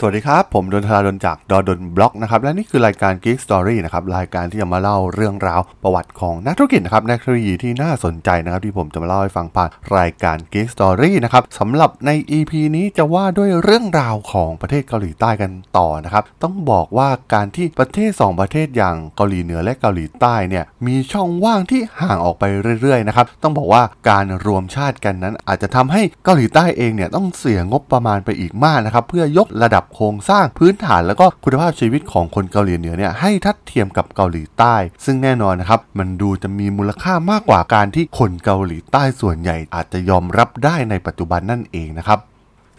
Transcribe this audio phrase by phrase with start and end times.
[0.00, 22.44] สวัสดีครับ ผมดนทราดนจากดอดนบล็อกนะครับและนี่คือรายการ Geek Story นะครับรายการที่จะมาเล่าเรื่องราวประวัติของนักธุรกิจนะครับนักเทคโนโลยีที่น่าสนใจนะครับที่ผมจะมาเล่าให้ฟังผ่านรายการ Geek Story นะครับสำหรับใน EP นี้จะว่าด้วยเรื่องราวของประเทศเกาหลีใต้กันต่อนะครับต้องบอกว่าการที่ประเทศ 2 ประเทศอย่างเกาหลีเหนือและเกาหลีใต้เนี่ยมีช่องว่างที่ห่างออกไป
[22.80, 42.20] เรื่อยๆนะครับต้องบอกว่าการรวมชาติกันนั้นอาจจะทำให้เกาหลีใต้เองเนี่ยต้องเสียงบประมาณไปอีกมากนะครับเพื่อยกระดับโครงสร้างพื้นฐานแล้วก็คุณภาพชีวิตของคนเกาหลีเหนือเนี่ยให้ทัดเทียมกับเกาหลีใต้ ซึ่งแน่นอนนะครับมันดูจะมีมูลค่ามากกว่าการที่คนเกาหลีใต้ส่วนใหญ่อาจจะยอมรับได้ในปัจจุบันนั่นเองนะครับ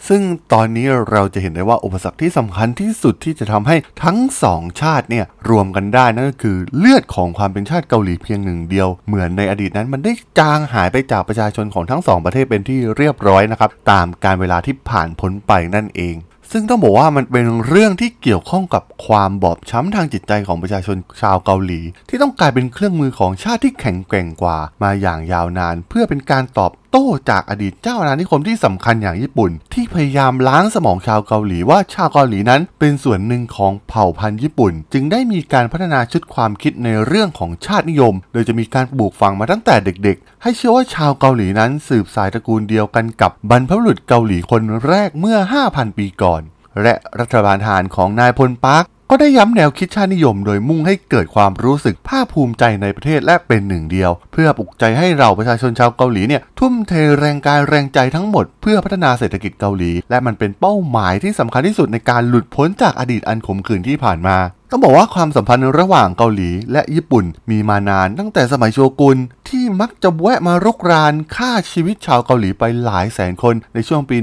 [0.08, 0.22] ซึ่ง
[0.54, 16.16] ตอนนี้เราจะเห็นได้ว่าอุปสรรคที่สำคัญที่สุดที่จะทำให้ทั้งสองชาติเนี่ยรวมกันได้นั่นก็คือเลือดของความเป็นชาติเกาหลีเพียงหนึ่งเดียว เหมือนในอดีตนั้นมันได้จางหายไปจากประชาชนของทั้งสองประเทศเป็นที่เรียบร้อยนะครับตามการเวลาที่ผ่านพ้นไปนั่นเอง
[16.52, 45.38] ซึ่งต้องบอกว่ามันเป็นเรื่องที่เกี่ยวข้องกับความบอบช้ำทางจิตใจของประชาชนชาวเกาหลี ที่ต้องกลายเป็นเครื่องมือของชาติที่แข็งแกร่งกว่ามาอย่างยาวนาน เพื่อเป็นการตอบ ต้จากอดีตเจ้าอาณานิคมที่สำคัญอย่างญี่ปุ่น ที่พยายามล้างสมองชาวเกาหลีว่าชาวเกาหลีนั้นเป็นส่วนหนึ่งของเผ่าพันธุ์ญี่ปุ่น จึงได้มีการพัฒนาชุดความคิดในเรื่องของชาตินิยม โดยจะมีการปลูกฝังมาตั้งแต่เด็ก ๆ ให้เชื่อว่าชาวเกาหลีนั้นสืบสายตระกูลเดียวกันกับบรรพบุรุษเกาหลีคนแรกเมื่อ
[45.70, 46.42] 5,000 ปีก่อน
[46.82, 64.38] และรัฐบาลทหารของนายพลปาร์ค ก็ได้ย้ำแนวคิดชาตินิยมโดยมุ่งให้เกิดความรู้สึกภาคภูมิใจในประเทศและเป็นหนึ่งเดียว เพื่อปลุกใจให้เราประชาชนชาวเกาหลีเนี่ยทุ่มเทแรงกายแรงใจทั้งหมดเพื่อพัฒนาเศรษฐกิจเกาหลี และมันเป็นเป้าหมายที่สำคัญที่สุดในการหลุดพ้นจากอดีตอันขมขื่นที่ผ่านมา
[64.72, 69.18] ต้องบอกว่าความสัมพันธ์ระหว่างเกาหลีและญี่ปุ่นมีมานานตั้งแต่สมัยโชกุน
[69.50, 74.18] ที่มักจะแวะมารุกรานฆ่าชีวิตชาวเกาหลีไปหลายแสนคนในช่วงปี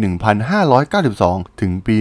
[0.77, 1.97] 1592 ถึงปี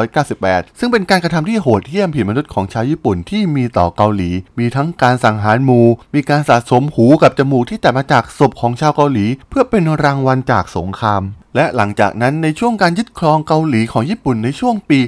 [0.00, 11.22] 1598 ซึ่งเป็นการกระทำที่โหดเหี้ยมผิดมนุษย์ของชาวญี่ปุ่นที่มีต่อเกาหลี มีทั้งการสังหารหมู่มีการสะสมหูกับจมูกที่แต่มาจากศพของชาวเกาหลี เพื่อเป็นรางวัลจากสงคราม
[11.56, 14.98] และหลังจากนั้นในช่วงการยึดครองเกาหลีของญี่ปุ่นในช่วงปี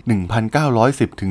[0.57, 1.31] 1910ถึง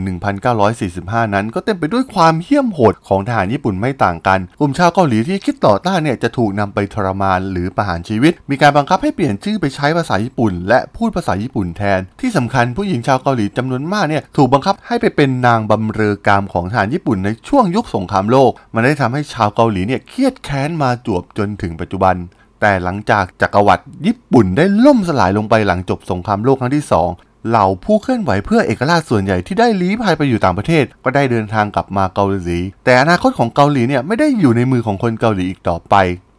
[0.67, 22.17] 1945 นั้น ก็เต็มไปด้วยความเหี้ยมโหดของทหารญี่ปุ่นไม่ต่างกัน กลุ่มชาวเกาหลีที่คิดต่อต้านเนี่ยจะถูกนำไปทรมานหรือประหารชีวิต มีการบังคับให้เปลี่ยนชื่อไปใช้ภาษาญี่ปุ่น และพูดภาษาญี่ปุ่นแทน ที่สำคัญผู้หญิงชาวเกาหลีจำนวนมากเนี่ยถูกบังคับให้ไปเป็นนางบำเรอกามของทหารญี่ปุ่นในช่วงยุคสงครามโลก มันได้ทำให้ชาวเกาหลีเนี่ยเครียดแค้นมาจวบจนถถึงปัจจุบัน
[22.61, 26.85] แต่หลังจากจักรวรรดิญี่ปุ่นได้ล่มสลายลงไปหลังจบสงครามโลกครั้งที่
[27.15, 35.95] 2เหล่าผู้เคลื่อนไหวเพื่อเอกราชส่วนใหญ่ที่ได้ลี้ภัยไปอยู่ต่างประเทศ ก็ได้เดินทางกลับมาเกาหลี แต่อนาคตของเกาหลีเนี่ยไม่ได้อยู่ในมือของคนเกาหลีอีกต่อไป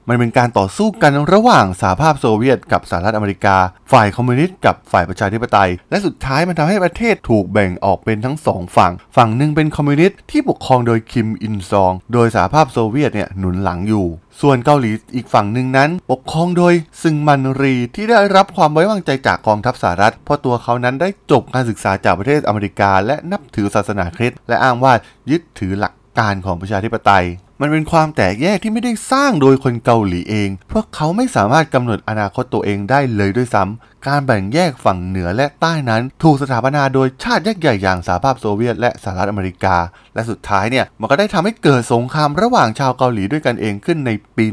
[0.09, 3.57] มันเป็นการต่อสู้กันระหว่างสหภาพโซเวียตกับสหรัฐอเมริกา
[3.93, 14.07] ฝ่ายคอมมิวนิสต์กับฝ่ายประชาธิปไตย และสุดท้ายมันทำให้ประเทศถูกแบ่งออกเป็นทั้งสองฝั่ง ฝั่งหนึ่งเป็นคอมมิวนิสต์ที่ปกครองโดยคิมอิลซอง โดยสหภาพโซเวียตเนี่ยหนุนหลังอยู่
[14.41, 24.93] ส่วนเกาหลีอีกฝั่งหนึ่งนั้น ปกครองโดยซึงมันรีที่ได้รับความไว้วางใจจากกองทัพสหรัฐ เพราะตัวเขานั้นได้จบการศึกษาจากประเทศอเมริกา และนับถือศาสนาคริสต์และอ้างว่า
[25.31, 27.25] ยึดถือหลักการของประชาธิปไตย
[27.65, 39.77] มันเป็นความแตกแยกที่ไม่ได้สร้างโดยคนเกาหลีเอง พวกเขาไม่สามารถกำหนดอนาคตตัวเองได้เลยด้วยซ้ำ การแบ่งแยกฝั่งเหนือและใต้นั้น ถูกสถาปนาโดยชาติยักษ์ใหญ่อย่างสหภาพโซเวียตและสหรัฐอเมริกา
[40.15, 44.45] และสุดท้ายเนี่ยมันก็ได้ทำให้เกิดสงครามระหว่างชาวเกาหลีด้วยกันเองขึ้นในปี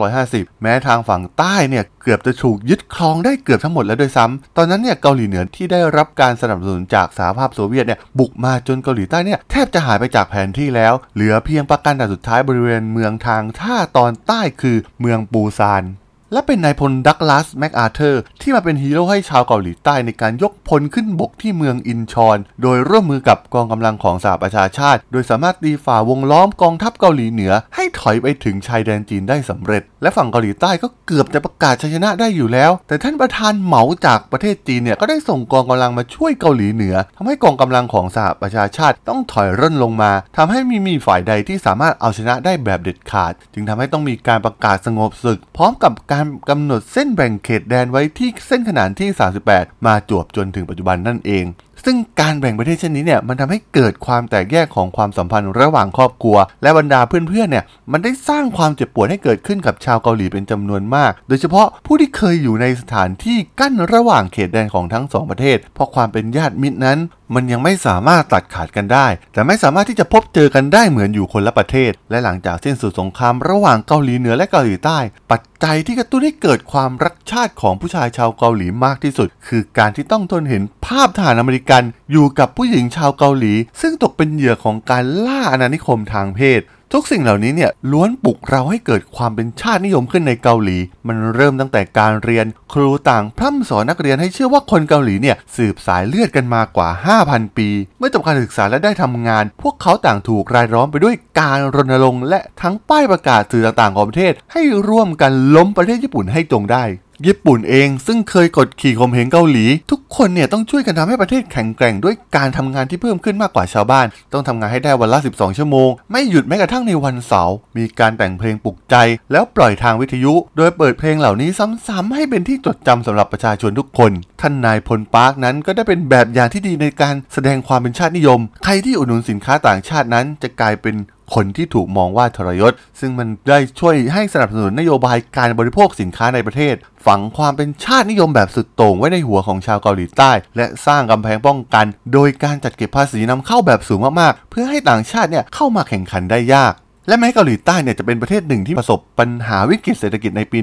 [0.00, 15.84] 1950 แม้ทางฝั่งใต้เนี่ยเกือบจะถูกยึดครองได้เกือบทั้งหมดแล้วด้วยซ้ำตอนนั้นเนี่ยเกาหลีเหนือที่ได้รับการสนับสนุนจากสหภาพโซเวียตเนี่ยบุกมาจนเกาหลีใต้เนี่ยแทบจะหายไปจากแผนที่แล้ว เหลือเพียงปราการด่านสุดท้ายบริเวณเมืองทางท่าตอนใต้คือเมืองปูซาน
[16.32, 49.08] และเป็นนายพลดักลาสแมคอาเธอร์ที่มาเป็นฮีโร่ให้ชาวเกาหลีใต้ในการยกพลขึ้นบกที่เมืองอินชอน โดยร่วมมือกับกองกำลังของสหประชาชาติ โดยสามารถตีฝ่าวงล้อมกองทัพเกาหลีเหนือ ให้ถอยไปถึงชายแดนจีนได้สำเร็จ และฝั่งเกาหลีใต้ก็เกือบจะประกาศชัยชนะได้อยู่แล้ว แต่ท่านประธานเหมาจากประเทศจีนเนี่ยก็ได้ส่งกองกำลังมาช่วยเกาหลีเหนือทำให้กองกำลังของสหประชาชาติต้องถอยร่นลงมาทำให้มีมีฝ่ายใดที่สามารถเอาชนะได้แบบเด็ดขาด จึงทำให้ต้องมีการประกาศสงบศึก พร้อมกับการกำหนดเส้นแบ่งเขตแดนไว้ที่เส้นขนานที่
[49.48, 51.44] 38 มาจวบจนถึงปัจจุบันนั่นเอง
[51.86, 66.98] ซึ่งการแบ่งประเทศเช่นนี้เนี่ยมันทำให้เกิดความแตกแยกของความสัมพันธ์ระหว่างครอบครัว และบรรดาเพื่อนๆเนี่ยมันได้สร้างความเจ็บปวดให้เกิดขึ้นกับชาวเกาหลีเป็นจำนวนมาก โดยเฉพาะผู้ที่เคยอยู่ในสถานที่กั้นระหว่างเขตแดนของทั้งสองประเทศ เพราะความเป็นญาติมิตรนั้น
[67.34, 74.98] มันยังไม่สามารถตัดขาดกันได้ แต่ไม่สามารถที่จะพบเจอกันได้เหมือนอยู่คนละประเทศ และหลังจากสิ้นสุดสงครามระหว่างเกาหลีเหนือและเกาหลีใต้
[75.30, 81.82] ปัจจัยที่กระตุ้นให้เกิดความรักชาติของผู้ชายชาวเกาหลีมากที่สุด คือการที่ต้องทนเห็นภาพทหารอเมริกัน
[82.12, 86.62] อยู่กับผู้หญิงชาวเกาหลี ซึ่งตกเป็นเหยื่อของการล่าอาณานิคมทางเพศ
[86.94, 96.88] ทุกสิ่งเหล่านี้เนี่ยล้วนปลุกเราให้เกิดความเป็นชาตินิยมขึ้นในเกาหลี มันเริ่มตั้งแต่การเรียน ครูต่างพร่ำสอนนักเรียนให้เชื่อว่าคนเกาหลีเนี่ยสืบสายเลือดกันมากว่า
[97.24, 97.68] 5,000 ปี
[97.98, 106.84] เมื่อจบการศึกษาและได้ทำงาน พวกเขาต่างถูกรายล้อมไปด้วยการรณรงค์และทั้งป้ายประกาศสื่อต่างๆของประเทศให้ร่วมกันล้มประเทศญี่ปุ่นให้จงได้
[107.26, 118.94] ญี่ปุ่นเองซึ่งเคยกดขี่ข่มเหงเกาหลี ทุกคนเนี่ยต้องช่วยกันทำให้ประเทศแข็งแกร่งด้วยการทำงานที่เพิ่มขึ้นมากกว่าชาวบ้าน ต้องทำงานให้ได้วันละ 12 ชั่วโมง ไม่หยุดแม้กระทั่งในวันเสาร์มีการแต่งเพลงปลุกใจ
[119.32, 121.50] แล้วปล่อยทางวิทยุ โดยเปิดเพลงเหล่านี้
[121.86, 130.94] ซ้ำๆให้เป็นที่จดจำสำหรับประชาชนทุกคน ท่านนายพลปาร์คนั้นก็ได้เป็นแบบอย่างที่ดีในการแสดงความเป็นชาตินิยม ใครที่อุดหนุนสินค้าต่างชาตินั้นจะกลายเป็น
[131.34, 136.74] คนที่ถูกมองว่าทรยศ ซึ่งมันได้ช่วยให้สนับสนุนนโยบายการบริโภคสินค้าในประเทศ
[137.06, 146.74] ฝังความเป็นชาตินิยมแบบสุดโต่งไว้ในหัวของชาวเกาหลีใต้ และสร้างกำแพงป้องกัน โดยการจัดเก็บภาษีนำเข้าแบบสูงมากๆ เพื่อให้ต่างชาติเนี่ยเข้ามาแข่งขันได้ยาก
[147.08, 150.58] และแม้เกาหลีใต้เนี่ยจะเป็นประเทศหนึ่งที่ประสบปัญหาวิกฤตเศรษฐกิจในปี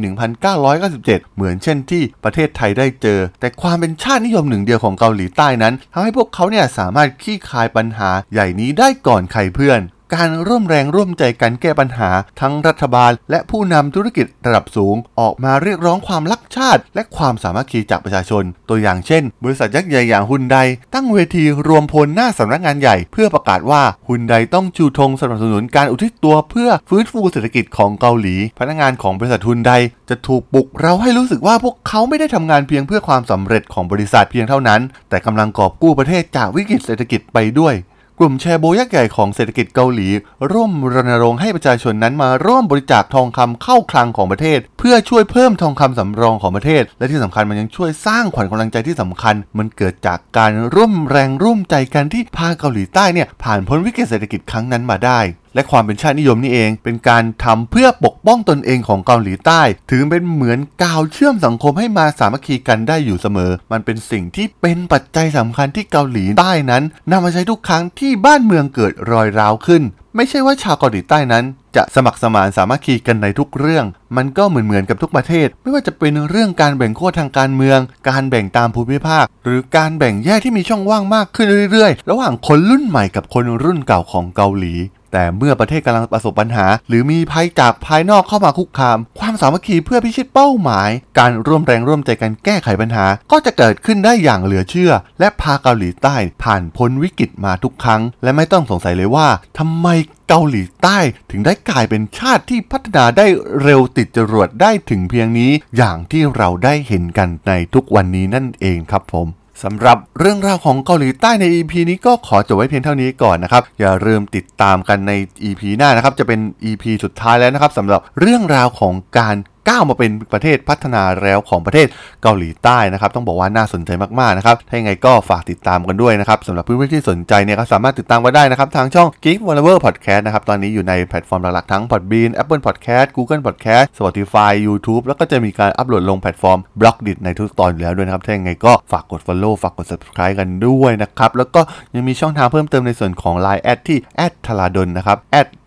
[0.65, 1.05] 1997
[1.35, 9.79] เหมือนเช่นที่ประเทศไทยได้เจอ แต่ความเป็นชาตินิยมหนึ่งเดียวของเกาหลีใต้นั้นทำให้พวกเขาเนี่ยสามารถคลี่คลายปัญหาใหญ่นี้ได้ก่อนใครเพื่อน
[10.13, 12.09] การร่วมแรงร่วมใจกันแก้ปัญหา
[12.41, 20.57] ทั้งรัฐบาล และผู้นำธุรกิจระดับสูง ออกมาเรียกร้องความรักชาติ และความสามัคคีจากประชาชน ตัวอย่างเช่น บริษัทยักษ์ใหญ่อย่างฮุนได
[20.93, 29.71] ตั้งเวทีรวมพลหน้าสำนักงานใหญ่ เพื่อประกาศว่าฮุนไดต้องชูธงสนับสนุนการอุทิศตัวเพื่อฟื้นฟูเศรษฐกิจของเกาหลี พนักงานของบริษัทฮุนได
[30.09, 37.75] จะถูกปลุกเราให้รู้สึกว่าพวกเขาไม่ได้ทำงานเพียงเพื่อความสำเร็จของบริษัทเพียงเท่านั้น แต่กำลังกอบกู้ประเทศจากวิกฤตเศรษฐกิจไปด้วย
[38.19, 40.07] กลุ่มแชร์โบยักษ์ใหญ่ของเศรษฐกิจเกาหลี
[40.51, 55.19] ร่วมรณรงค์ให้ประชาชนนั้นมาร่วมบริจาคทองคำเข้าคลังของประเทศ เพื่อช่วยเพิ่มทองคำสำรองของประเทศ และที่สำคัญมันยังช่วยสร้างขวัญกำลังใจที่สำคัญ มันเกิดจากการร่วมแรงร่วมใจกันที่พาเกาหลีใต้เนี่ยผ่านพ้นวิกฤตเศรษฐกิจครั้งนั้นมาได้
[55.55, 69.83] และความเป็นชาตินิยมนี่เอง เป็นการทำเพื่อปกป้องตนเองของเกาหลีใต้ ถือเป็นเหมือนกาวเชื่อมสังคมให้มาสามัคคีกันได้อยู่เสมอ มันเป็นสิ่งที่เป็นปัจจัยสำคัญที่เกาหลีใต้นั้นนำมาใช้ทุกครั้งที่บ้านเมืองเกิดรอยร้าวขึ้น
[70.15, 71.43] ไม่ใช่ว่าชาวเกาหลีใต้นั้น
[71.75, 73.85] จะสมัครสมานสามัคคีกันในทุกเรื่อง
[74.17, 77.79] มันก็เหมือนเหมือนกับทุกประเทศ ไม่ว่าจะเป็นเรื่องการแบ่งขั้วทางการเมือง
[78.09, 84.73] การแบ่งตามภูมิภาค หรือการแบ่งแยกที่มีช่องว่างมากขึ้นเรื่อยๆ ระหว่างคนรุ่นใหม่กับคนรุ่นเก่าของเกาหลี
[85.13, 90.89] แต่เมื่อประเทศกำลังประสบปัญหา หรือมีภัยจากภายนอกเข้ามาคุกคาม ความสามัคคีเพื่อพิชิตเป้าหมาย
[91.19, 99.27] การร่วมแรงร่วมใจกันแก้ไขปัญหา ก็จะเกิดขึ้นได้อย่างเหลือเชื่อ และพาเกาหลีใต้ผ่านพ้นวิกฤตมาทุกครั้ง และไม่ต้องสงสัยเลยว่า
[99.57, 99.87] ทำไม
[100.27, 100.97] เกาหลีใต้
[101.31, 103.25] ถึงได้กลายเป็นชาติที่พัฒนาได้
[103.61, 109.27] เร็วติดจรวดได้ถึงเพียงนี้ อย่างที่เราได้เห็นกันในทุกวันนี้นั่นเองครับผม
[109.63, 115.11] สำหรับเรื่องราวของเกาหลีใต้ใน EP นี้ก็ขอจบไว้เพียงเท่านี้ก่อนนะครับ อย่าลืมติดตามกันใน
[115.43, 116.39] EP หน้านะครับ จะเป็น
[116.69, 119.35] EP สุดท้ายแล้วนะครับสำหรับเรื่องราวของการ
[119.69, 121.87] ก้าวมาเป็นประเทศพัฒนาแล้วของประเทศ
[122.23, 132.31] เกาหลีใต้นะครับ ต้องบอกว่าน่าสนใจมากๆนะครับ ถ้ายังไงก็ฝากติดตามกันด้วยนะครับสำหรับเพื่อนๆที่สนใจเนี่ยก็สามารถติดตามกันได้นะครับ ทางช่อง Geek w a l l e r Podcast นะครับ ตอนนี้อยู่ในแพลตฟอร์มหลักๆ ทั้ง Podbean
[132.41, 138.23] Apple Podcast Google Podcast Spotify YouTube แล้วก็จะมีการอัปโหลดลงแพลตฟอร์ม b l o g d i t ในทุกตอนอยู่แล้วด้วยนะครับ
[138.25, 141.61] ถ้ายังไงก็ฝากกด Follow ฝากกด Subscribe กันด้วยนะครับ แล้วก็
[141.95, 145.17] ยังมีช่องทางเพิ่มเติมในส่วนของ Line แอดที่แอดทลาดนนะครับ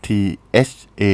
[0.06, 0.08] T
[0.68, 0.72] H
[1.02, 1.04] A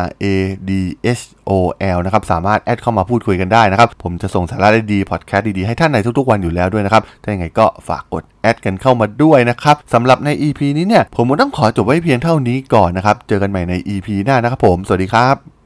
[0.00, 0.24] R A
[0.68, 0.70] D
[1.18, 1.52] H O
[1.96, 15.61] L นะครับสามารถแอดเข้ามาพูดคุยกันได้นะครับ ผมจะส่งสาระดีๆพอดแคสต์ดีๆ ให้ท่านในทุกๆวันอยู่แล้วด้วยนะครับ ถ้าอย่างไรก็ฝากกดแอดกันเข้ามาด้วยนะครับสำหรับใน EP นี้เนี่ย ผมต้องขอจบไว้เพียงเท่านี้ก่อนนะครับ เจอกันใหม่ใน EP หน้านะครับผม สวัสดีครับ